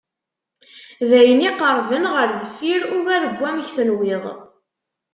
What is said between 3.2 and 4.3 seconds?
n wamek tenwiḍ.